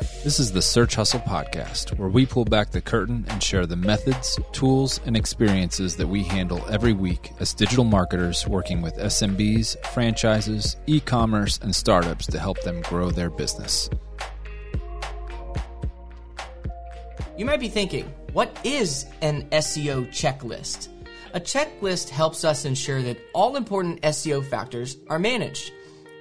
[0.00, 3.76] This is the Search Hustle Podcast, where we pull back the curtain and share the
[3.76, 9.76] methods, tools, and experiences that we handle every week as digital marketers working with SMBs,
[9.86, 13.88] franchises, e commerce, and startups to help them grow their business.
[17.36, 20.88] You might be thinking, what is an SEO checklist?
[21.34, 25.72] A checklist helps us ensure that all important SEO factors are managed.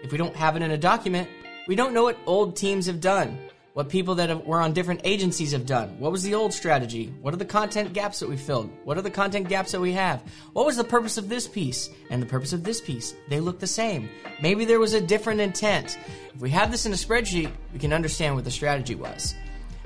[0.04, 1.28] If we don't have it in a document,
[1.68, 3.38] we don't know what old teams have done
[3.74, 5.98] what people that have, were on different agencies have done.
[6.00, 7.12] What was the old strategy?
[7.22, 8.70] What are the content gaps that we filled?
[8.84, 10.22] What are the content gaps that we have?
[10.54, 13.16] What was the purpose of this piece and the purpose of this piece?
[13.30, 14.10] They look the same.
[14.42, 15.98] Maybe there was a different intent.
[16.36, 19.34] If we have this in a spreadsheet, we can understand what the strategy was.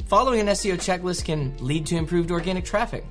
[0.08, 3.06] Following an SEO checklist can lead to improved organic traffic.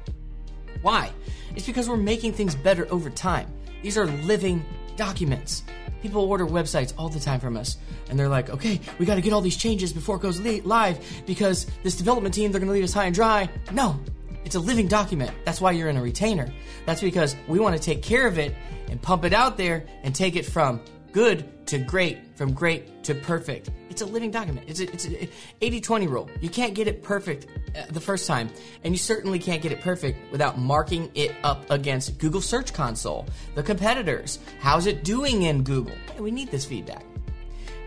[0.83, 1.11] Why?
[1.55, 3.51] It's because we're making things better over time.
[3.83, 4.65] These are living
[4.97, 5.63] documents.
[6.03, 7.79] People order websites all the time from us,
[8.09, 11.23] and they're like, okay, we got to get all these changes before it goes live
[11.27, 13.49] because this development team, they're going to leave us high and dry.
[13.73, 13.99] No,
[14.45, 15.33] it's a living document.
[15.45, 16.53] That's why you're in a retainer.
[16.85, 18.55] That's because we want to take care of it
[18.89, 20.81] and pump it out there and take it from
[21.17, 23.71] good to great, from great to perfect.
[23.89, 24.69] It's a living document.
[24.69, 25.27] It's a, it's a
[25.63, 26.29] 80-20 rule.
[26.43, 28.51] You can't get it perfect uh, the first time,
[28.85, 33.25] and you certainly can't get it perfect without marking it up against Google Search Console,
[33.55, 34.41] the competitors.
[34.61, 35.95] How's it doing in Google?
[36.19, 37.07] We need this feedback.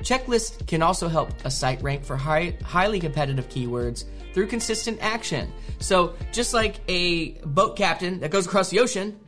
[0.02, 5.54] Checklists can also help a site rank for high, highly competitive keywords through consistent action.
[5.78, 9.20] So, just like a boat captain that goes across the ocean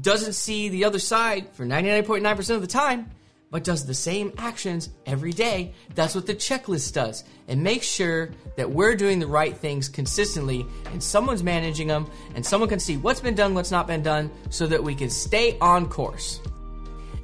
[0.00, 3.12] doesn't see the other side for 99.9% of the time,
[3.54, 5.72] but does the same actions every day.
[5.94, 7.22] That's what the checklist does.
[7.46, 12.44] And makes sure that we're doing the right things consistently and someone's managing them and
[12.44, 15.56] someone can see what's been done, what's not been done, so that we can stay
[15.60, 16.40] on course.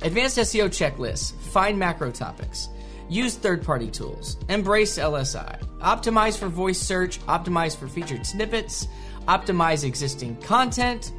[0.02, 2.68] Advanced SEO checklists, find macro topics,
[3.08, 8.86] use third party tools, embrace LSI, optimize for voice search, optimize for featured snippets,
[9.26, 11.10] optimize existing content,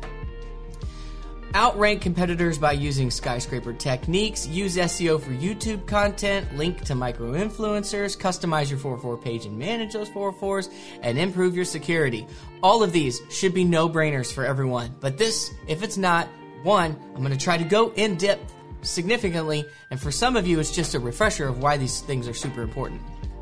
[1.53, 8.17] Outrank competitors by using skyscraper techniques, use SEO for YouTube content, link to micro influencers,
[8.17, 10.71] customize your 404 page and manage those 404s,
[11.01, 12.25] and improve your security.
[12.63, 14.95] All of these should be no brainers for everyone.
[15.01, 16.29] But this, if it's not,
[16.63, 20.57] one, I'm going to try to go in depth significantly, and for some of you,
[20.61, 23.01] it's just a refresher of why these things are super important.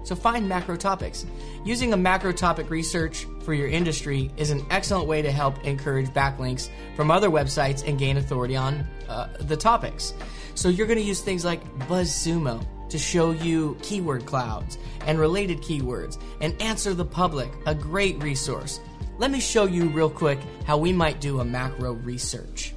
[0.09, 1.27] So find macro topics.
[1.63, 6.07] Using a macro topic research for your industry is an excellent way to help encourage
[6.07, 10.15] backlinks from other websites and gain authority on uh, the topics.
[10.55, 15.59] So you're going to use things like BuzzSumo to show you keyword clouds and related
[15.59, 18.79] keywords and Answer the Public, a great resource.
[19.19, 22.73] Let me show you real quick how we might do a macro research.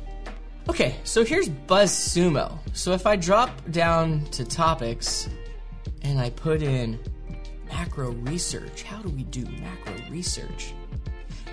[0.69, 2.59] Okay, so here's BuzzSumo.
[2.75, 5.31] So if I drop down to topics
[6.03, 6.99] and I put in
[7.73, 8.83] macro research.
[8.83, 10.75] How do we do macro research?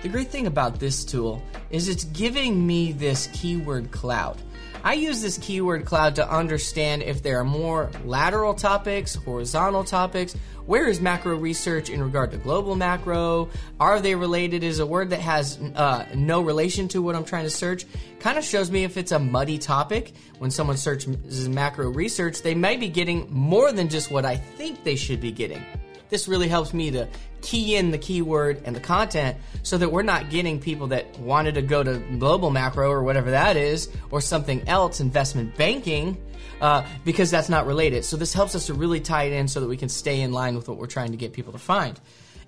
[0.02, 4.38] The great thing about this tool is it's giving me this keyword cloud.
[4.82, 10.34] I use this keyword cloud to understand if there are more lateral topics, horizontal topics.
[10.64, 13.50] Where is macro research in regard to global macro?
[13.78, 14.62] Are they related?
[14.62, 17.84] Is a word that has uh, no relation to what I'm trying to search?
[18.20, 20.14] Kind of shows me if it's a muddy topic.
[20.38, 24.84] When someone searches macro research, they might be getting more than just what I think
[24.84, 25.62] they should be getting.
[26.10, 27.08] This really helps me to
[27.40, 31.54] key in the keyword and the content so that we're not getting people that wanted
[31.54, 36.16] to go to global macro or whatever that is or something else, investment banking,
[36.60, 38.04] uh, because that's not related.
[38.04, 40.32] So this helps us to really tie it in so that we can stay in
[40.32, 41.98] line with what we're trying to get people to find.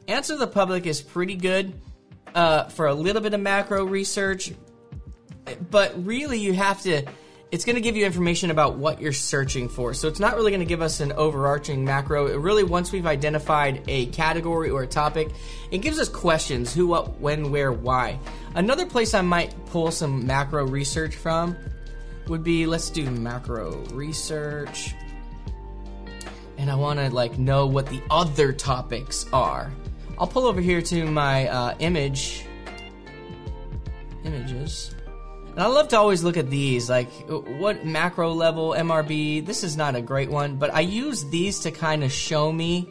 [0.08, 1.72] Answer the public is pretty good
[2.34, 4.52] uh, for a little bit of macro research,
[5.70, 7.04] but really you have to
[7.52, 9.92] it's going to give you information about what you're searching for.
[9.92, 12.26] So it's not really going to give us an overarching macro.
[12.26, 15.28] It really, once we've identified a category or a topic,
[15.70, 18.18] it gives us questions who, what, when, where, why.
[18.54, 21.54] Another place I might pull some macro research from
[22.26, 24.94] would be let's do macro research.
[26.56, 29.70] And I want to like know what the other topics are.
[30.18, 32.46] I'll pull over here to my uh, image
[34.24, 34.94] images
[35.52, 39.44] and I love to always look at these, like what macro level MRB.
[39.44, 42.88] This is not a great one, but I use these to kind of show me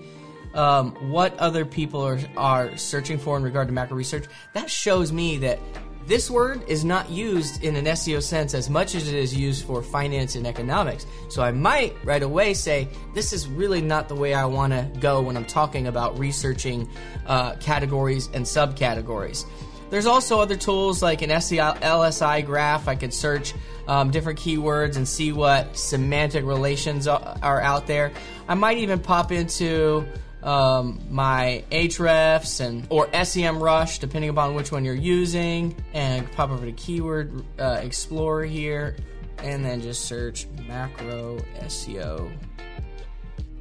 [0.53, 4.25] um, what other people are, are searching for in regard to macro research.
[4.53, 5.59] That shows me that
[6.05, 9.65] this word is not used in an SEO sense as much as it is used
[9.65, 11.05] for finance and economics.
[11.29, 14.89] So I might right away say, this is really not the way I want to
[14.99, 16.89] go when I'm talking about researching
[17.27, 19.45] uh, categories and subcategories.
[19.91, 22.87] There's also other tools like an LSI graph.
[22.87, 23.53] I could search
[23.89, 28.13] um, different keywords and see what semantic relations are out there.
[28.47, 30.07] I might even pop into
[30.43, 36.65] um, my Ahrefs and or SEMrush, depending upon which one you're using, and pop over
[36.65, 38.95] to Keyword uh, Explorer here,
[39.39, 42.31] and then just search macro SEO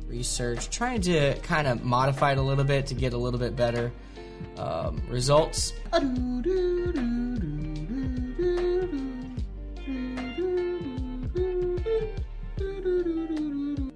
[0.07, 0.71] research.
[0.71, 3.91] Trying to kind of modify it a little bit to get a little bit better
[4.57, 5.73] um, results.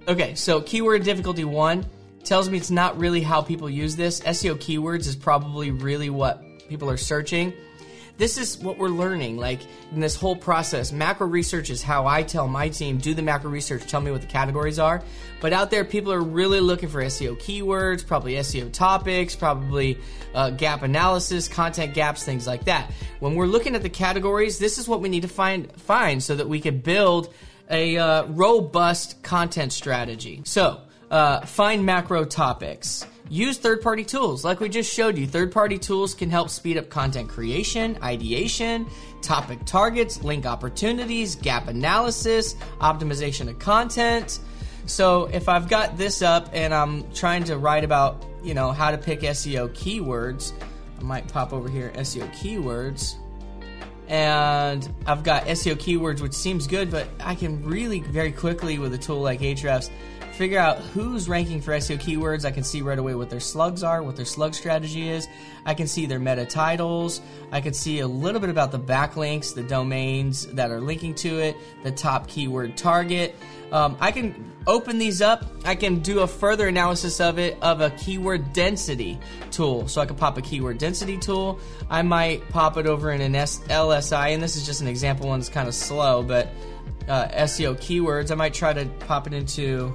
[0.07, 1.87] Okay, so keyword difficulty one
[2.25, 4.21] tells me it's not really how people use this.
[4.21, 7.53] SEO keywords is probably really what people are searching.
[8.17, 9.61] This is what we're learning, like
[9.93, 10.93] in this whole process.
[10.93, 14.21] Macro research is how I tell my team do the macro research, tell me what
[14.21, 15.03] the categories are.
[15.41, 19.99] But out there, people are really looking for SEO keywords, probably SEO topics, probably
[20.33, 22.91] uh, gap analysis, content gaps, things like that.
[23.19, 26.37] When we're looking at the categories, this is what we need to find find so
[26.37, 27.35] that we can build
[27.69, 30.43] a uh, robust content strategy.
[30.45, 33.07] So uh, find macro topics.
[33.31, 34.45] Use third party tools.
[34.45, 38.87] Like we just showed you, third party tools can help speed up content creation, ideation,
[39.23, 44.41] topic targets, link opportunities, gap analysis, optimization of content.
[44.87, 48.91] So if I've got this up and I'm trying to write about, you know, how
[48.91, 50.53] to pick SEO keywords,
[50.99, 53.15] I might pop over here SEO keywords.
[54.07, 58.93] And I've got SEO keywords, which seems good, but I can really very quickly with
[58.93, 59.91] a tool like Ahrefs
[60.35, 62.45] figure out who's ranking for SEO keywords.
[62.45, 65.29] I can see right away what their slugs are, what their slug strategy is.
[65.65, 67.21] I can see their meta titles.
[67.53, 71.39] I can see a little bit about the backlinks, the domains that are linking to
[71.39, 73.37] it, the top keyword target.
[73.73, 75.45] Um, I can open these up.
[75.65, 79.19] I can do a further analysis of it of a keyword density
[79.51, 79.89] tool.
[79.89, 81.59] So I can pop a keyword density tool.
[81.89, 85.39] I might pop it over in an LSI, and this is just an example one
[85.39, 86.49] that's kind of slow, but
[87.09, 88.31] uh, SEO keywords.
[88.31, 89.95] I might try to pop it into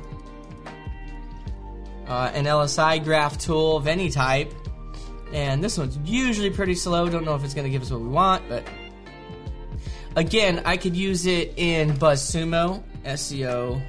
[2.09, 4.51] uh, an LSI graph tool of any type.
[5.31, 7.07] And this one's usually pretty slow.
[7.07, 8.63] Don't know if it's going to give us what we want, but
[10.15, 13.81] again, I could use it in BuzzSumo SEO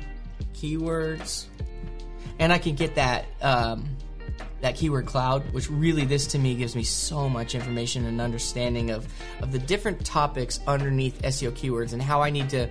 [0.55, 1.47] keywords,
[2.39, 3.97] and I can get that um,
[4.61, 8.91] that keyword cloud, which really this to me gives me so much information and understanding
[8.91, 9.09] of
[9.41, 12.69] of the different topics underneath SEO keywords and how I need to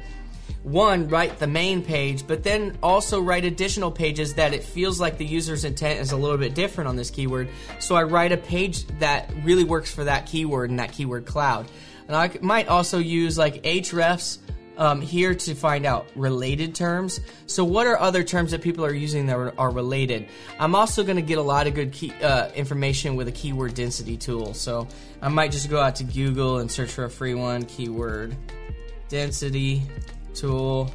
[0.63, 5.17] one, write the main page, but then also write additional pages that it feels like
[5.17, 7.49] the user's intent is a little bit different on this keyword.
[7.79, 11.67] So I write a page that really works for that keyword and that keyword cloud.
[12.07, 14.39] And I might also use like Ahrefs
[14.79, 17.19] um, here to find out related terms.
[17.45, 20.27] So, what are other terms that people are using that are, related?
[20.57, 23.73] I'm also going to get a lot of good key, uh, information with a keyword
[23.73, 24.53] density tool.
[24.53, 24.87] So,
[25.21, 28.35] I might just go out to Google and search for a free one keyword
[29.09, 29.83] density
[30.39, 30.91] tool.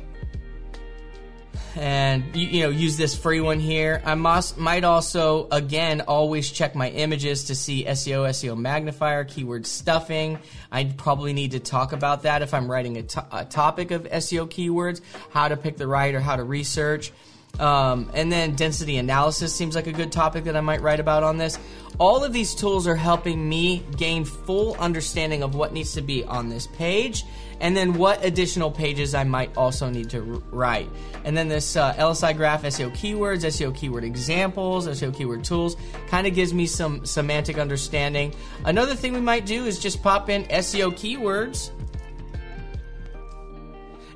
[1.77, 4.01] And you, know use this free one here.
[4.05, 9.67] I must, might also again always check my images to see seo seo magnifier keyword
[9.67, 10.39] stuffing.
[10.71, 14.05] I probably need to talk about that if i'm writing a, to- a topic of
[14.05, 15.01] seo keywords
[15.31, 17.13] how to pick the right or how to research
[17.61, 21.23] um, and then density analysis seems like a good topic that I might write about
[21.23, 21.59] on this.
[21.99, 26.25] All of these tools are helping me gain full understanding of what needs to be
[26.25, 27.25] on this page
[27.61, 30.91] and then what additional pages I might also need to write.
[31.25, 35.77] And then this uh, LSI graph, SEO keywords, SEO keyword examples, SEO keyword tools
[36.09, 38.35] kind of gives me some semantic understanding.
[38.65, 41.71] Another thing we might do is just pop in SEO keywords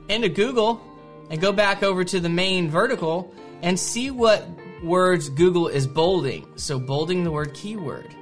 [0.09, 0.83] into Google
[1.31, 3.33] and go back over to the main vertical
[3.63, 4.47] and see what
[4.83, 6.47] words Google is bolding.
[6.57, 8.15] So, bolding the word keyword.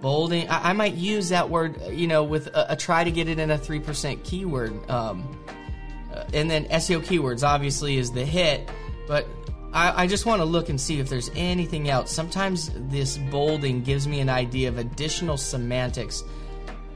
[0.00, 3.28] Bolding, I, I might use that word, you know, with a, a, try to get
[3.28, 4.88] it in a 3% keyword.
[4.88, 5.44] Um,
[6.12, 8.70] uh, and then SEO keywords obviously is the hit,
[9.08, 9.26] but
[9.72, 12.12] I, I just want to look and see if there's anything else.
[12.12, 16.24] Sometimes this bolding gives me an idea of additional semantics.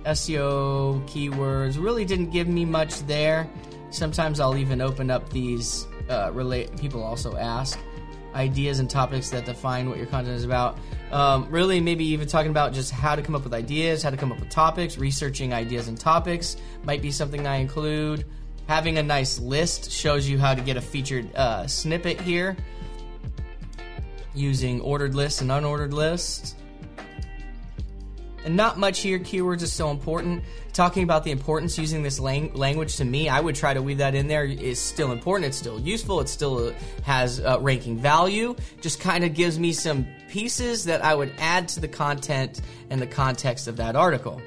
[0.07, 3.49] SEO keywords really didn't give me much there.
[3.93, 6.77] Sometimes I'll even open up these uh, relate.
[6.81, 7.79] People also ask
[8.35, 10.79] ideas and topics that define what your content is about.
[11.11, 14.17] Um, really, maybe even talking about just how to come up with ideas, how to
[14.17, 18.25] come up with topics, researching ideas and topics might be something I include.
[18.67, 22.57] Having a nice list shows you how to get a featured uh, snippet here
[24.35, 26.55] using ordered lists and unordered lists.
[28.45, 29.19] And not much here.
[29.19, 30.43] Keywords is so important.
[30.73, 33.99] Talking about the importance using this lang- language to me, I would try to weave
[33.99, 34.45] that in there.
[34.45, 35.47] Is still important.
[35.49, 36.21] It's still useful.
[36.21, 36.73] It still uh,
[37.05, 38.57] has uh, ranking value.
[38.81, 43.01] Just kind of gives me some pieces that I would add to the content and
[43.01, 44.41] the context of that article.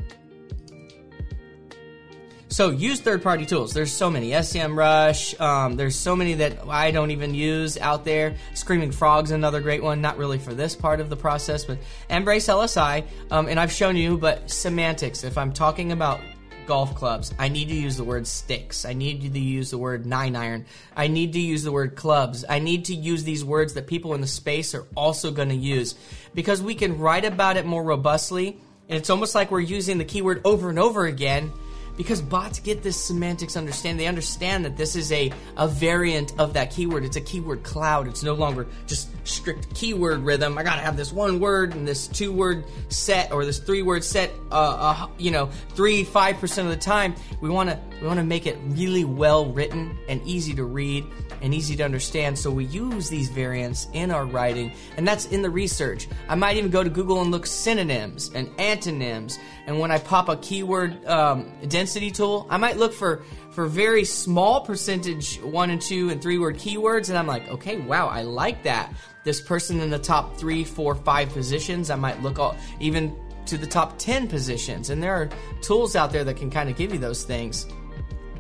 [2.56, 3.74] So use third-party tools.
[3.74, 4.30] There's so many.
[4.30, 5.42] SEMrush.
[5.42, 8.38] Um, there's so many that I don't even use out there.
[8.54, 10.00] Screaming Frog's another great one.
[10.00, 13.08] Not really for this part of the process, but Embrace LSI.
[13.30, 15.26] Um, and I've shown you, but semantics.
[15.26, 16.22] If I'm talking about
[16.66, 17.34] golf clubs.
[17.38, 18.86] I need to use the word sticks.
[18.86, 20.66] I need to use the word nine iron.
[20.96, 22.46] I need to use the word clubs.
[22.48, 25.56] I need to use these words that people in the space are also going to
[25.56, 25.96] use
[26.34, 28.62] because we can write about it more robustly.
[28.88, 31.52] And it's almost like we're using the keyword over and over again
[31.98, 36.54] because bots get this semantics understand they understand that this is a, a variant of
[36.54, 37.06] that keyword.
[37.06, 38.08] It's a keyword cloud.
[38.08, 40.58] It's no longer just strict keyword rhythm.
[40.58, 44.04] I gotta have this one word and this two word set or this three word
[44.04, 47.16] set uh, uh, you know three five percent of the time.
[47.42, 51.06] We want to we want to make it really well written and easy to read
[51.42, 55.42] and easy to understand so we use these variants in our writing and that's in
[55.42, 59.92] the research i might even go to google and look synonyms and antonyms and when
[59.92, 65.42] i pop a keyword um, density tool, I might look for for very small percentage
[65.42, 68.94] one and two and three word keywords, and I'm like, okay, wow, I like that.
[69.24, 73.58] This person in the top three, four, five positions, I might look all even to
[73.58, 75.30] the top ten positions, and there are
[75.62, 77.68] tools out there that can kind of give you those things,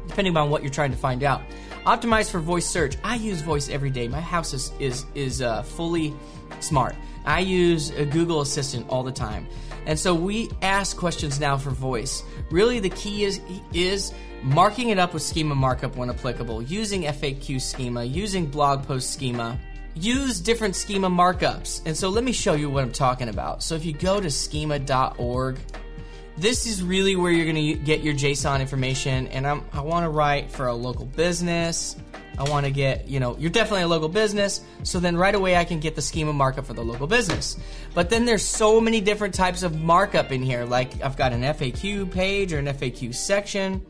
[0.08, 1.42] depending on what you're trying to find out.
[1.86, 2.98] Optimize for voice search.
[3.04, 4.08] I use voice every day.
[4.08, 6.14] My house is is is uh, fully
[6.60, 6.96] smart.
[7.26, 9.48] I use a Google Assistant all the time.
[9.86, 12.24] And so we ask questions now for voice.
[12.50, 13.40] Really, the key is
[13.74, 19.12] is marking it up with schema markup when applicable, using FAQ schema, using blog post
[19.14, 19.60] schema.
[19.98, 21.82] Use different schema markups.
[21.86, 23.64] And so let me show you what I'm talking about.
[23.64, 25.58] So if you go to schema.org,
[26.38, 29.28] this is really where you're going to get your JSON information.
[29.28, 31.96] And I'm, I want to write for a local business.
[32.38, 35.56] I want to get, you know, you're definitely a local business, so then right away
[35.56, 37.58] I can get the schema markup for the local business.
[37.94, 40.66] But then there's so many different types of markup in here.
[40.66, 43.86] Like I've got an FAQ page or an FAQ section.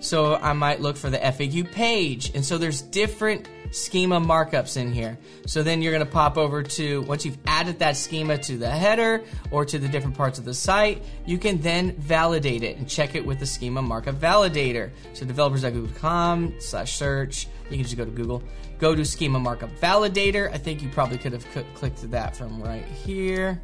[0.00, 2.32] So I might look for the FAQ page.
[2.34, 5.18] And so there's different schema markups in here.
[5.46, 8.70] So then you're going to pop over to, once you've added that schema to the
[8.70, 12.88] header or to the different parts of the site, you can then validate it and
[12.88, 14.90] check it with the schema markup validator.
[15.14, 18.42] So developers.google.com slash search, you can just go to Google,
[18.78, 20.52] go to schema markup validator.
[20.52, 23.60] I think you probably could have clicked that from right here.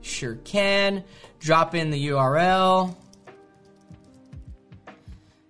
[0.00, 1.04] Sure can.
[1.40, 2.96] Drop in the URL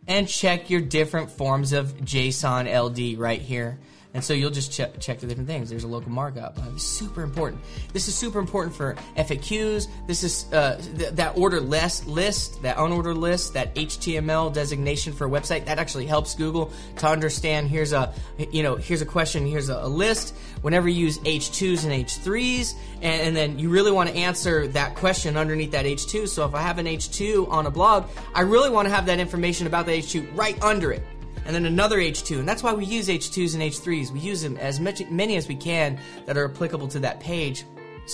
[0.08, 3.78] and check your different forms of JSON LD right here.
[4.14, 5.68] And so you'll just check, check the different things.
[5.68, 6.58] There's a local markup.
[6.58, 7.62] Uh, super important.
[7.92, 9.86] This is super important for FAQs.
[10.06, 15.26] This is uh, th- that order list, list, that unordered list, that HTML designation for
[15.26, 15.66] a website.
[15.66, 17.68] That actually helps Google to understand.
[17.68, 18.12] Here's a
[18.50, 19.46] you know here's a question.
[19.46, 20.34] Here's a, a list.
[20.62, 24.96] Whenever you use H2s and H3s, and, and then you really want to answer that
[24.96, 26.28] question underneath that H2.
[26.28, 29.20] So if I have an H2 on a blog, I really want to have that
[29.20, 31.02] information about the H2 right under it
[31.48, 32.38] and then another H2.
[32.38, 34.12] And that's why we use H2s and H3s.
[34.12, 37.64] We use them as much, many as we can that are applicable to that page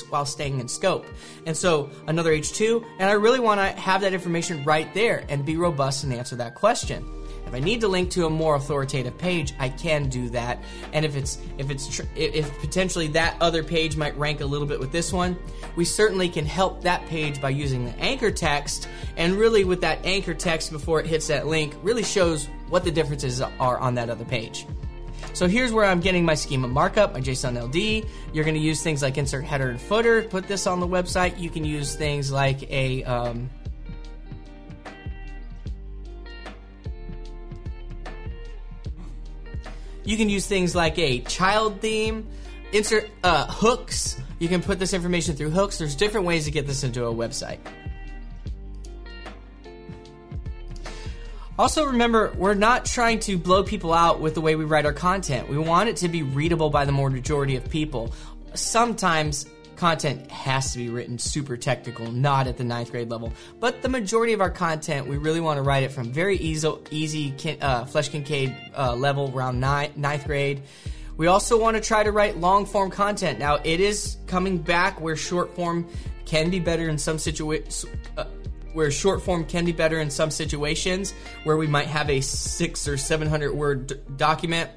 [0.08, 1.04] while staying in scope.
[1.44, 5.44] And so another H2, and I really want to have that information right there and
[5.44, 7.04] be robust and answer that question.
[7.46, 10.62] If I need to link to a more authoritative page, I can do that.
[10.92, 14.66] And if it's if it's tr- if potentially that other page might rank a little
[14.66, 15.36] bit with this one,
[15.76, 18.88] we certainly can help that page by using the anchor text.
[19.16, 22.90] And really, with that anchor text before it hits that link, really shows what the
[22.90, 24.66] differences are on that other page.
[25.32, 28.08] So here's where I'm getting my schema markup, my JSON LD.
[28.32, 31.38] You're going to use things like insert header and footer, put this on the website.
[31.38, 33.50] You can use things like a um,
[40.04, 42.26] You can use things like a child theme,
[42.72, 44.20] insert uh, hooks.
[44.38, 45.78] You can put this information through hooks.
[45.78, 47.58] There's different ways to get this into a website.
[51.56, 54.92] Also, remember, we're not trying to blow people out with the way we write our
[54.92, 55.48] content.
[55.48, 58.12] We want it to be readable by the more majority of people.
[58.54, 63.32] Sometimes content has to be written super technical, not at the ninth grade level.
[63.60, 66.72] But the majority of our content, we really want to write it from very easy,
[66.90, 70.62] easy uh, Flesch Kincaid uh, level around ninth, ninth grade.
[71.16, 73.38] We also want to try to write long form content.
[73.38, 75.86] Now, it is coming back where short form
[76.24, 77.86] can be better in some situations.
[78.16, 78.24] Uh,
[78.72, 81.14] where short form can be better in some situations,
[81.44, 84.68] where we might have a six or seven hundred word d- document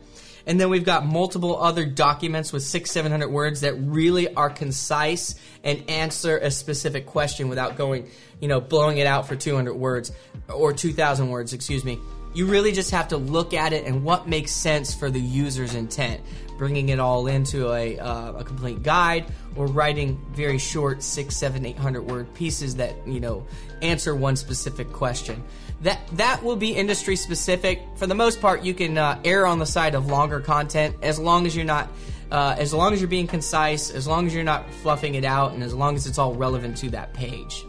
[0.47, 4.49] and then we've got multiple other documents with six, seven hundred words that really are
[4.49, 9.73] concise and answer a specific question without going, you know, blowing it out for 200
[9.75, 10.11] words
[10.47, 11.99] or 2,000 words, excuse me.
[12.33, 15.75] You really just have to look at it and what makes sense for the user's
[15.75, 16.21] intent.
[16.57, 19.25] Bringing it all into a, uh, a complete guide
[19.57, 23.45] or writing very short six, seven, eight hundred word pieces that you know
[23.81, 25.43] answer one specific question.
[25.81, 27.81] That that will be industry specific.
[27.95, 31.19] For the most part, you can uh, err on the side of longer content as
[31.19, 31.89] long as you're not.
[32.29, 35.53] Uh, as long as you're being concise, as long as you're not fluffing it out,
[35.53, 37.65] and as long as it's all relevant to that page.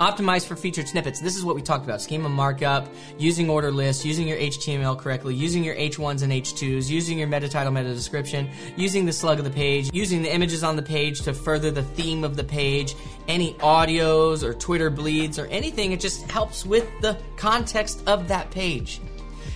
[0.00, 1.18] Optimize for featured snippets.
[1.20, 2.00] This is what we talked about.
[2.00, 2.88] Schema markup,
[3.18, 7.48] using order lists, using your HTML correctly, using your H1s and H2s, using your meta
[7.48, 11.22] title, meta description, using the slug of the page, using the images on the page
[11.22, 12.94] to further the theme of the page,
[13.26, 15.90] any audios or Twitter bleeds or anything.
[15.90, 19.00] It just helps with the context of that page.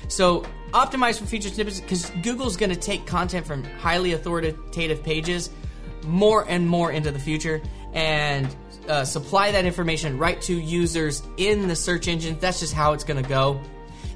[0.09, 5.51] So optimize for featured snippets because Google's going to take content from highly authoritative pages
[6.05, 7.63] more and more into the future
[7.95, 8.49] and
[8.89, 12.39] uh, supply that information right to users in the search engine.
[12.41, 13.61] That's just how it's going to go.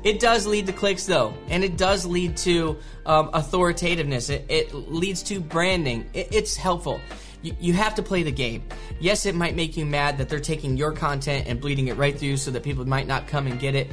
[0.04, 4.30] It does lead to clicks though, and it does lead to um, authoritativeness.
[4.30, 6.08] It, it, leads to branding.
[6.14, 7.00] It, it's helpful.
[7.42, 8.64] You have to play the game.
[8.98, 12.18] Yes, it might make you mad that they're taking your content and bleeding it right
[12.18, 13.88] through so that people might not come and get it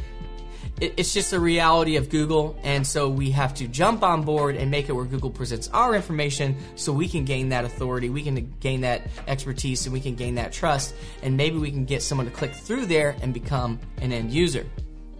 [0.81, 4.71] it's just a reality of Google, and so we have to jump on board and
[4.71, 8.53] make it where Google presents our information so we can gain that authority, we can
[8.59, 12.25] gain that expertise, and we can gain that trust, and maybe we can get someone
[12.25, 14.65] to click through there and become an end user.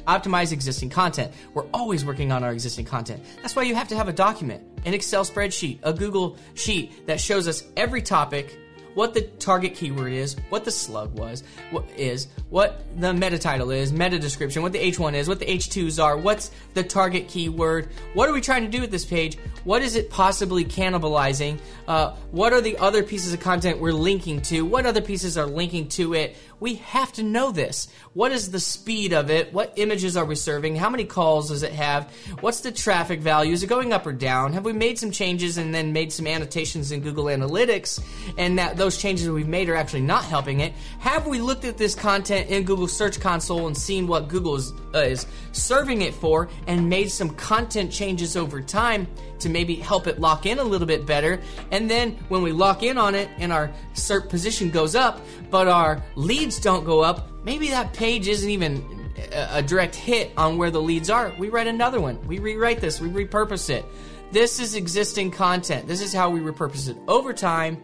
[0.08, 1.32] Optimize existing content.
[1.54, 3.24] We're always working on our existing content.
[3.42, 7.22] That's why you have to have a document, an Excel spreadsheet, a Google sheet that
[7.22, 8.60] shows us every topic
[8.94, 13.72] what the target keyword is, what the slug was, what is, what the meta title
[13.72, 17.90] is, meta description, what the H1 is, what the H2s are, what's the target keyword,
[18.14, 22.12] what are we trying to do with this page, what is it possibly cannibalizing, uh,
[22.32, 25.88] what are the other pieces of content we're linking to, what other pieces are linking
[25.90, 26.36] to it.
[26.60, 27.90] We have to know this.
[28.14, 29.52] What is the speed of it?
[29.52, 30.78] What images are we serving?
[30.78, 32.10] How many calls does it have?
[32.40, 33.52] What's the traffic value?
[33.52, 34.54] Is it going up or down?
[34.54, 38.02] Have we made some changes and then made some annotations in Google Analytics
[38.38, 40.72] and that those changes we've made are actually not helping it?
[41.00, 44.72] Have we looked at this content in Google Search Console and seen what Google is,
[44.94, 49.06] uh, is serving it for and made some content changes over time
[49.44, 51.40] to maybe help it lock in a little bit better?
[51.72, 55.68] And then when we lock in on it and our SERP position goes up, but
[55.68, 60.72] our leads don't go up, maybe that page isn't even a direct hit on where
[60.72, 61.34] the leads are.
[61.38, 62.26] We write another one.
[62.28, 63.00] We rewrite this.
[63.00, 63.86] We repurpose it.
[64.32, 65.88] This is existing content.
[65.88, 67.80] This is how we repurpose it over time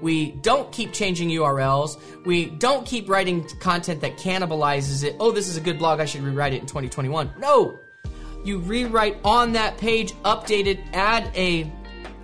[0.00, 1.98] we don't keep changing URLs.
[2.24, 5.16] We don't keep writing content that cannibalizes it.
[5.20, 6.00] Oh, this is a good blog.
[6.00, 7.34] I should rewrite it in 2021.
[7.38, 7.78] No.
[8.44, 11.70] You rewrite on that page, update it, add a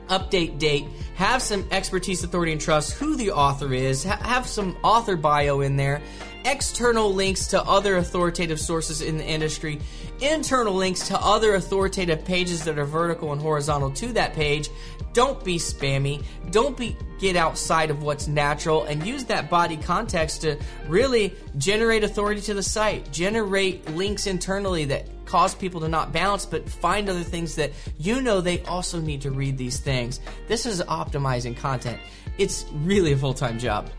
[0.09, 4.77] update date, have some expertise, authority, and trust, who the author is, ha- have some
[4.83, 6.01] author bio in there,
[6.45, 9.81] external links to other authoritative sources in the industry,
[10.21, 14.71] internal links to other authoritative pages that are vertical and horizontal to that page.
[15.13, 16.23] Don't be spammy.
[16.51, 22.05] Don't be get outside of what's natural and use that body context to really generate
[22.05, 27.09] authority to the site, generate links internally that cause people to not bounce, but find
[27.09, 30.21] other things that you know they also need to read these things.
[30.49, 32.01] This is optimizing content.
[32.39, 33.91] It's really a full time job.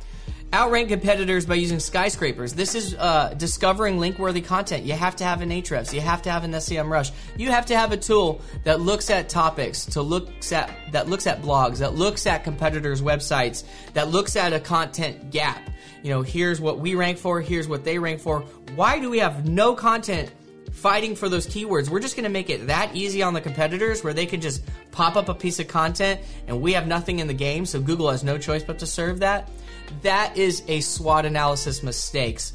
[0.54, 2.54] Outrank competitors by using skyscrapers.
[2.54, 4.86] This is uh, discovering link-worthy content.
[4.86, 5.92] You have to have an Ahrefs.
[5.92, 7.12] You have to have an SEMrush.
[7.36, 11.28] You have to have a tool that looks at topics, to looks at that looks
[11.28, 15.70] at blogs, that looks at competitors' websites, that looks at a content gap.
[16.02, 17.42] You know, here's what we rank for.
[17.42, 18.40] Here's what they rank for.
[18.76, 20.32] Why do we have no content
[20.72, 21.90] fighting for those keywords.
[21.90, 24.64] We're just going to make it that easy on the competitors where they can just
[24.92, 28.12] pop up a piece of content and we have nothing in the game, so Google
[28.12, 29.50] has no choice but to serve that.
[30.02, 32.54] That is a SWOT analysis mistakes.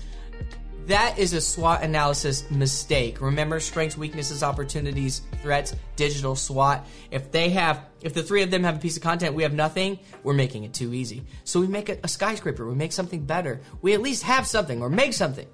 [0.86, 3.20] That is a SWOT analysis mistake.
[3.20, 6.84] Remember strengths, weaknesses, opportunities, threats, digital SWOT.
[7.12, 9.52] If they have, if the three of them have a piece of content, we have
[9.52, 11.22] nothing, we're making it too easy.
[11.44, 13.60] So we make a, a skyscraper, we make something better.
[13.80, 15.46] We at least have something or make something.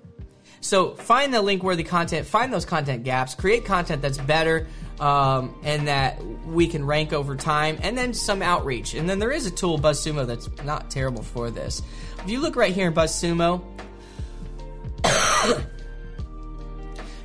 [0.61, 4.66] So find the link worthy content, find those content gaps, create content that's better,
[5.01, 8.94] um, and that we can rank over time, and then some outreach.
[8.94, 11.83] And then there is a tool, BuzzSumo, that's not terrible for this.
[12.18, 13.62] If you look right here in BuzzSumo,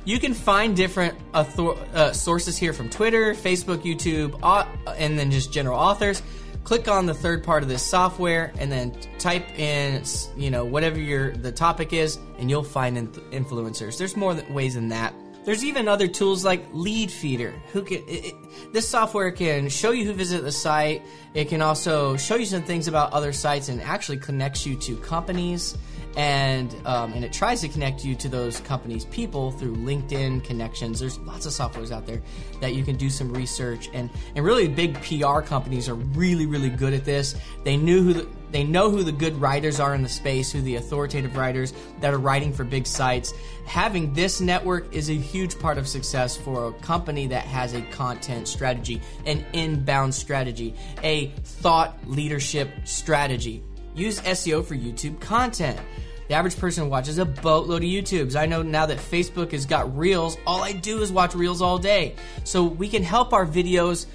[0.04, 4.66] you can find different author- uh, sources here from Twitter, Facebook, YouTube, uh,
[4.96, 6.22] and then just general authors.
[6.64, 10.02] Click on the third part of this software, and then type in,
[10.36, 12.96] you know, whatever your the topic is, and you'll find
[13.32, 13.98] influencers.
[13.98, 17.52] There's more ways than that There's even other tools like Leadfeeder.
[17.72, 18.34] Who can it, it,
[18.72, 21.02] this software can show you who visited the site.
[21.34, 24.96] It can also show you some things about other sites and actually connects you to
[24.96, 25.76] companies
[26.16, 31.00] and um, and it tries to connect you to those companies' people through LinkedIn connections.
[31.00, 32.22] There's lots of softwares out there
[32.60, 36.70] that you can do some research and and really big PR companies are really really
[36.70, 37.34] good at this.
[37.64, 40.60] They knew who the, they know who the good writers are in the space, who
[40.60, 43.34] the authoritative writers that are writing for big sites.
[43.66, 47.82] Having this network is a huge part of success for a company that has a
[47.82, 50.72] content strategy, an inbound strategy,
[51.02, 53.60] a thought leadership strategy.
[53.96, 55.80] Use SEO for YouTube content.
[56.28, 58.34] The average person watches a boatload of YouTubes.
[58.34, 61.78] I know now that Facebook has got Reels, all I do is watch Reels all
[61.78, 62.16] day.
[62.44, 64.06] So we can help our videos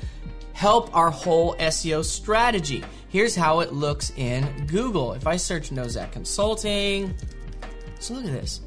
[0.53, 2.83] help our whole SEO strategy.
[3.09, 5.13] Here's how it looks in Google.
[5.13, 7.15] If I search Nozak Consulting,
[7.99, 8.61] so look at this.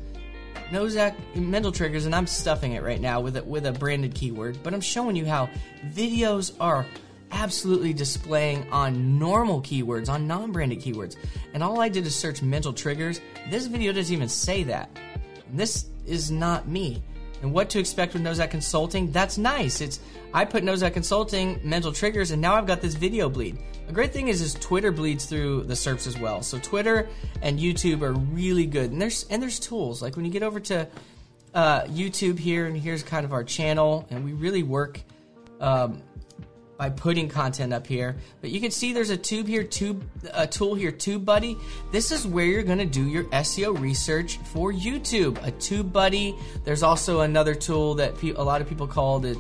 [0.71, 4.59] Nozak mental triggers, and I'm stuffing it right now with a, with a branded keyword,
[4.63, 5.51] but I'm showing you how
[5.91, 6.87] videos are
[7.33, 11.17] absolutely displaying on normal keywords, on non branded keywords.
[11.55, 13.21] And all I did is search mental triggers.
[13.51, 14.91] This video doesn't even say that.
[15.49, 17.03] And this is not me.
[17.43, 19.11] And what to expect with Nozak Consulting?
[19.11, 19.81] That's nice.
[19.81, 19.99] It's
[20.33, 23.59] I put Nozak Consulting mental triggers, and now I've got this video bleed.
[23.89, 26.41] A great thing is, is Twitter bleeds through the SERPs as well.
[26.43, 27.09] So Twitter
[27.43, 30.61] and YouTube are really good, and there's and there's tools like when you get over
[30.61, 30.87] to
[31.53, 35.01] uh, YouTube here, and here's kind of our channel, and we really work
[35.61, 36.01] um,
[36.83, 38.17] by putting content up here.
[38.41, 41.57] But you can see there's a tube here, tube a tool here, TubeBuddy.
[41.93, 45.39] This is where you're to do your SEO research for YouTube.
[45.47, 46.37] A TubeBuddy.
[46.65, 49.39] There's also another tool that pe- a lot of people called it.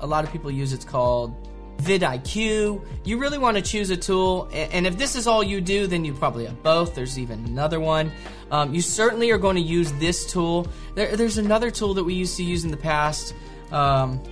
[0.00, 0.74] A lot of people use.
[0.74, 1.34] It's called
[1.78, 2.84] vidIQ.
[3.04, 6.04] You really want to choose a tool, and if this is all you do, then
[6.04, 6.94] you probably have both.
[6.94, 8.12] There's even another one.
[8.50, 10.66] Um, you certainly are going to use this tool.
[10.94, 13.34] There, there's another tool that we used to use in the past.
[13.70, 14.22] Um,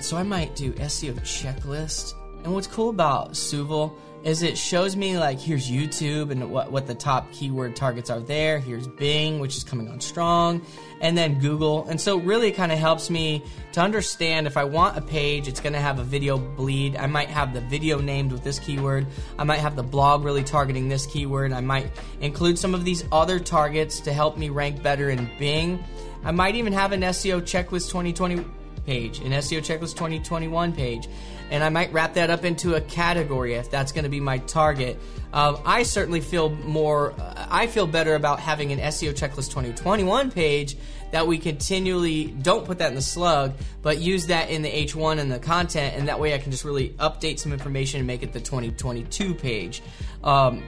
[0.00, 2.14] so I might do SEO checklist.
[2.44, 6.86] And what's cool about Soovle is it shows me like here's YouTube and what, what
[6.86, 8.58] the top keyword targets are there.
[8.58, 10.62] Here's Bing, which is coming on strong,
[11.02, 11.86] and then Google.
[11.88, 15.60] And so really kind of helps me to understand if I want a page, it's
[15.60, 16.96] going to have a video bleed.
[16.96, 19.06] I might have the video named with this keyword.
[19.38, 21.52] I might have the blog really targeting this keyword.
[21.52, 21.90] I might
[22.22, 25.84] include some of these other targets to help me rank better in Bing.
[26.24, 28.42] I might even have an SEO checklist 2020
[28.84, 31.08] page, an SEO Checklist 2021 page,
[31.50, 34.38] and I might wrap that up into a category if that's going to be my
[34.38, 34.98] target.
[35.32, 40.76] Um, I certainly feel more, I feel better about having an SEO Checklist 2021 page
[41.10, 45.18] that we continually don't put that in the slug, but use that in the H1
[45.18, 48.22] and the content, and that way I can just really update some information and make
[48.22, 49.82] it the 2022 page.
[50.24, 50.64] Um,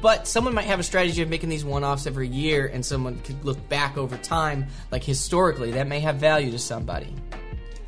[0.00, 3.44] but someone might have a strategy of making these one-offs every year and someone could
[3.44, 7.14] look back over time like historically that may have value to somebody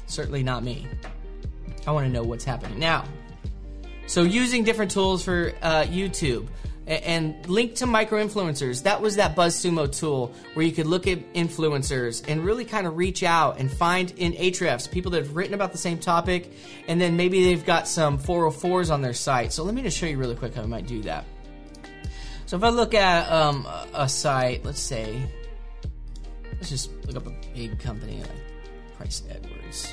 [0.06, 0.86] certainly not me
[1.86, 3.04] i want to know what's happening now
[4.06, 6.48] so using different tools for uh, youtube
[6.88, 8.82] and link to micro influencers.
[8.84, 12.96] That was that BuzzSumo tool where you could look at influencers and really kind of
[12.96, 16.50] reach out and find in Ahrefs people that have written about the same topic,
[16.88, 19.52] and then maybe they've got some 404s on their site.
[19.52, 21.26] So let me just show you really quick how I might do that.
[22.48, 25.20] So if I look at um, a site, let's say,
[26.54, 29.92] let's just look up a big company like Price Edwards,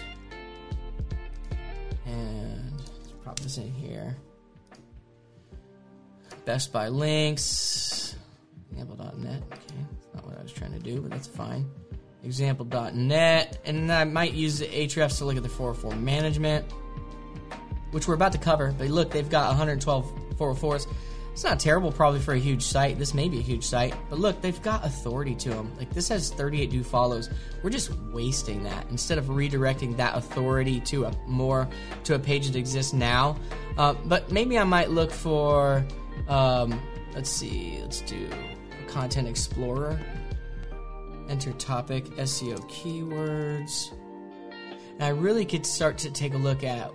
[2.05, 4.15] and let's pop this in here.
[6.45, 8.15] Best Buy links,
[8.71, 9.43] example.net.
[9.51, 9.59] Okay,
[9.91, 11.69] that's not what I was trying to do, but that's fine.
[12.23, 16.71] Example.net, and I might use the Ahrefs to look at the 404 management,
[17.91, 18.73] which we're about to cover.
[18.77, 20.87] But look, they've got 112 404s.
[21.35, 22.97] It's not terrible, probably for a huge site.
[22.97, 25.69] This may be a huge site, but look, they've got authority to them.
[25.77, 27.29] Like this has 38 do follows.
[27.61, 31.67] We're just wasting that instead of redirecting that authority to a more
[32.05, 33.35] to a page that exists now.
[33.77, 35.85] Uh, but maybe I might look for.
[36.29, 36.81] Um,
[37.13, 37.79] let's see.
[37.81, 38.29] Let's do
[38.87, 39.99] Content Explorer.
[41.27, 43.91] Enter topic SEO keywords.
[44.93, 46.93] And I really could start to take a look at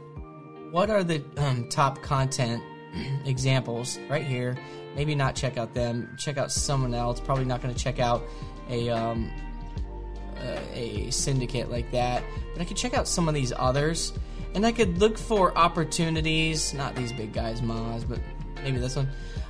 [0.70, 2.62] what are the um, top content
[3.24, 4.56] examples right here.
[4.96, 6.14] Maybe not check out them.
[6.18, 7.20] Check out someone else.
[7.20, 8.22] Probably not going to check out
[8.68, 9.30] a um,
[10.36, 12.22] uh, a syndicate like that.
[12.52, 14.12] But I could check out some of these others,
[14.54, 16.74] and I could look for opportunities.
[16.74, 18.18] Not these big guys, Moz, but
[18.62, 19.08] maybe this one.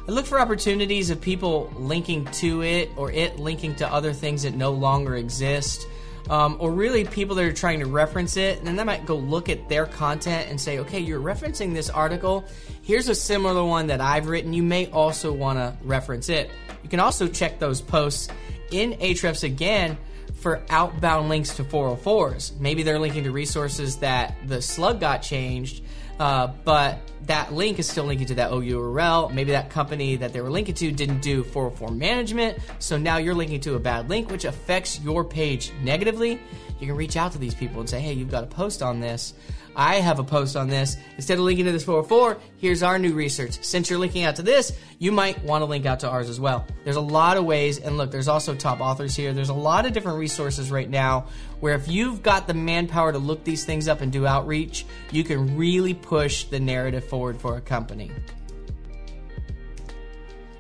[0.09, 4.43] I look for opportunities of people linking to it or it linking to other things
[4.43, 5.87] that no longer exist
[6.31, 9.17] um, or really people that are trying to reference it, and then they might go
[9.17, 12.45] look at their content and say, okay, you're referencing this article.
[12.83, 14.53] Here's a similar one that I've written.
[14.53, 16.49] You may also want to reference it.
[16.85, 18.29] You can also check those posts
[18.71, 19.99] in Ahrefs again
[20.37, 22.59] for outbound links to 404s.
[22.61, 25.83] Maybe they're linking to resources that the slug got changed,
[26.21, 29.31] uh, but that link is still linking to that OURL.
[29.31, 33.35] Maybe that company that they were linking to didn't do 404 management, so now you're
[33.35, 36.39] linking to a bad link, which affects your page negatively.
[36.79, 39.01] You can reach out to these people and say, hey, you've got a post on
[39.01, 39.33] this.
[39.81, 40.99] I have a post on this.
[41.17, 43.65] Instead of linking to this 404, here's our new research.
[43.65, 46.39] Since you're linking out to this, you might want to link out to ours as
[46.39, 46.67] well.
[46.85, 49.33] There's a lot of ways, and look, there's also top authors here.
[49.33, 51.29] There's a lot of different resources right now
[51.61, 55.25] where if you've got the manpower to look these things up and do outreach, you
[55.25, 58.11] can really push the narrative forward for a company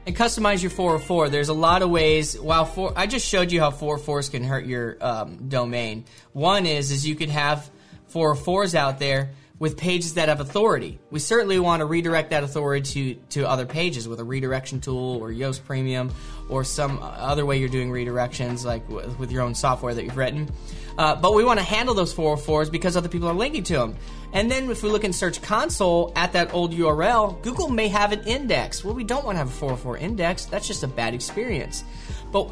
[0.06, 1.28] and customize your 404.
[1.28, 2.40] There's a lot of ways.
[2.40, 6.06] While four, I just showed you how 404s can hurt your um, domain.
[6.32, 7.70] One is is you could have
[8.10, 10.98] 404s out there with pages that have authority.
[11.10, 15.18] We certainly want to redirect that authority to, to other pages with a redirection tool
[15.18, 16.12] or Yoast Premium
[16.48, 20.16] or some other way you're doing redirections, like with, with your own software that you've
[20.16, 20.50] written.
[20.96, 23.96] Uh, but we want to handle those 404s because other people are linking to them.
[24.32, 28.12] And then if we look in Search Console at that old URL, Google may have
[28.12, 28.82] an index.
[28.82, 30.46] Well, we don't want to have a 404 index.
[30.46, 31.84] That's just a bad experience.
[32.32, 32.50] But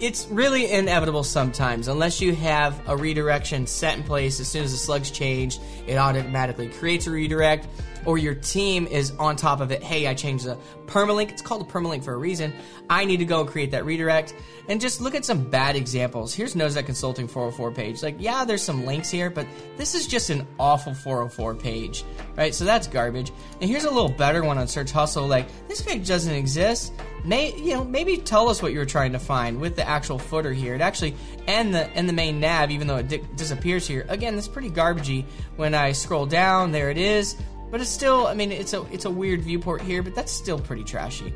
[0.00, 4.72] it's really inevitable sometimes unless you have a redirection set in place as soon as
[4.72, 7.66] the slugs change it automatically creates a redirect
[8.06, 10.56] or your team is on top of it hey i changed the
[10.90, 11.30] permalink.
[11.30, 12.52] It's called a permalink for a reason.
[12.88, 14.34] I need to go create that redirect.
[14.68, 16.34] And just look at some bad examples.
[16.34, 18.02] Here's That consulting 404 page.
[18.02, 22.04] Like yeah there's some links here but this is just an awful 404 page
[22.36, 22.54] right?
[22.54, 23.32] So that's garbage.
[23.60, 25.26] And here's a little better one on search hustle.
[25.26, 26.92] Like this page doesn't exist.
[27.24, 30.18] May you know maybe tell us what you were trying to find with the actual
[30.18, 30.74] footer here.
[30.74, 31.14] It actually
[31.46, 34.06] and the and the main nav, even though it di- disappears here.
[34.08, 35.24] Again, it's pretty garbagey.
[35.56, 37.36] When I scroll down, there it is.
[37.70, 40.58] But it's still, I mean, it's a it's a weird viewport here, but that's still
[40.58, 41.32] pretty trashy.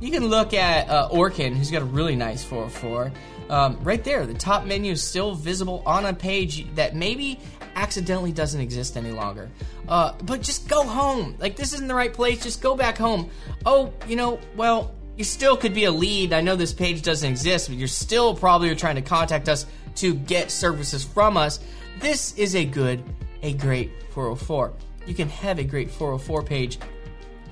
[0.00, 3.12] You can look at uh, Orkin, who's got a really nice 404.
[3.48, 7.40] Um, right there, the top menu is still visible on a page that maybe
[7.76, 9.48] accidentally doesn't exist any longer.
[9.88, 11.36] Uh, but just go home.
[11.38, 12.42] Like, this isn't the right place.
[12.42, 13.30] Just go back home.
[13.64, 16.32] Oh, you know, well, you still could be a lead.
[16.32, 19.64] I know this page doesn't exist, but you're still probably trying to contact us
[19.96, 21.60] to get services from us.
[22.00, 23.02] This is a good,
[23.42, 24.72] a great 404.
[25.06, 26.78] You can have a great 404 page,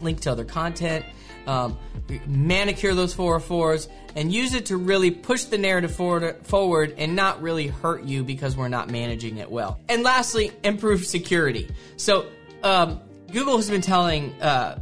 [0.00, 1.04] link to other content,
[1.46, 1.78] um,
[2.26, 7.42] manicure those 404s, and use it to really push the narrative forward, forward and not
[7.42, 9.78] really hurt you because we're not managing it well.
[9.88, 11.70] And lastly, improve security.
[11.96, 12.26] So,
[12.62, 13.00] um,
[13.32, 14.80] Google has been telling uh,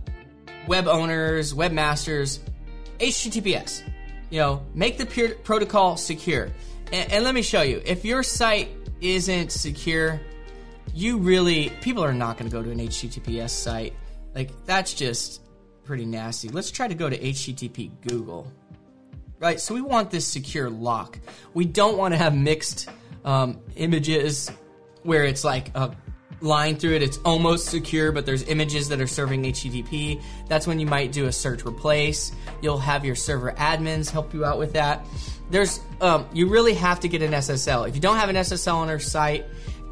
[0.66, 2.38] web owners, webmasters,
[2.98, 3.82] HTTPS.
[4.30, 6.50] You know, make the peer protocol secure.
[6.92, 7.82] And, and let me show you.
[7.84, 8.68] If your site
[9.00, 10.20] isn't secure,
[10.94, 13.94] you really people are not going to go to an HTTPS site.
[14.34, 15.42] Like that's just
[15.84, 16.48] pretty nasty.
[16.48, 18.50] Let's try to go to HTTP Google.
[19.38, 21.18] Right, so we want this secure lock.
[21.52, 22.88] We don't want to have mixed
[23.24, 24.48] um, images
[25.02, 25.96] where it's like a
[26.40, 27.02] line through it.
[27.02, 30.22] It's almost secure, but there's images that are serving HTTP.
[30.48, 32.32] That's when you might do a search replace.
[32.60, 35.04] You'll have your server admins help you out with that.
[35.50, 37.88] There's, um, you really have to get an SSL.
[37.88, 39.44] If you don't have an SSL on your site,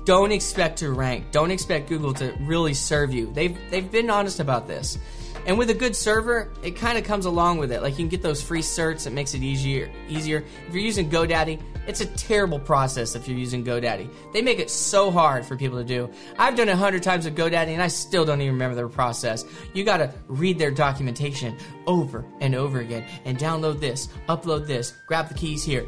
[0.04, 1.30] don't expect to rank.
[1.30, 3.32] Don't expect Google to really serve you.
[3.32, 4.98] They've they've been honest about this.
[5.46, 7.82] And with a good server, it kind of comes along with it.
[7.82, 9.90] Like you can get those free certs, it makes it easier.
[10.08, 10.44] Easier.
[10.68, 14.08] If you're using GoDaddy, it's a terrible process if you're using GoDaddy.
[14.32, 16.10] They make it so hard for people to do.
[16.38, 19.44] I've done a hundred times with GoDaddy and I still don't even remember their process.
[19.72, 25.28] You gotta read their documentation over and over again and download this, upload this, grab
[25.28, 25.86] the keys here,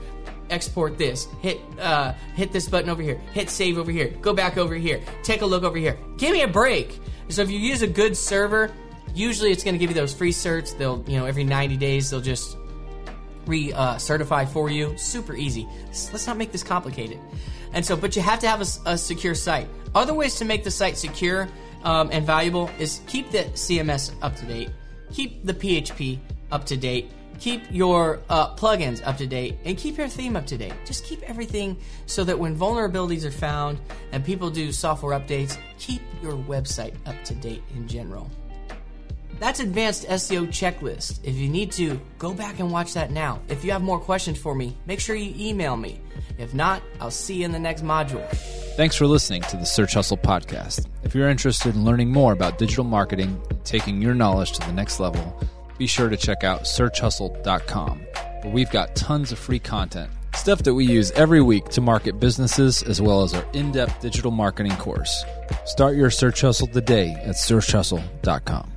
[0.50, 4.56] export this, hit uh, hit this button over here, hit save over here, go back
[4.56, 5.98] over here, take a look over here.
[6.16, 7.00] Give me a break.
[7.28, 8.70] So if you use a good server,
[9.14, 10.76] Usually, it's going to give you those free certs.
[10.76, 12.56] They'll, you know, every 90 days they'll just
[13.46, 14.96] re-certify uh, for you.
[14.96, 15.68] Super easy.
[15.88, 17.18] Let's not make this complicated.
[17.74, 19.68] And so, but you have to have a, a secure site.
[19.94, 21.48] Other ways to make the site secure
[21.84, 24.70] um, and valuable is keep the CMS up to date,
[25.12, 26.18] keep the PHP
[26.50, 27.10] up to date,
[27.42, 30.74] keep your uh, plugins up to date, and keep your theme up to date.
[30.84, 31.76] Just keep everything
[32.06, 33.80] so that when vulnerabilities are found
[34.12, 38.30] and people do software updates, keep your website up to date in general.
[39.40, 41.18] That's Advanced SEO Checklist.
[41.24, 43.40] If you need to, go back and watch that now.
[43.48, 46.00] If you have more questions for me, make sure you email me.
[46.38, 48.24] If not, I'll see you in the next module.
[48.76, 50.86] Thanks for listening to the Search Hustle podcast.
[51.02, 54.72] If you're interested in learning more about digital marketing and taking your knowledge to the
[54.72, 55.36] next level,
[55.78, 57.98] be sure to check out searchhustle.com,
[58.42, 62.18] where we've got tons of free content, stuff that we use every week to market
[62.18, 65.24] businesses, as well as our in depth digital marketing course.
[65.64, 68.71] Start your search hustle today at searchhustle.com.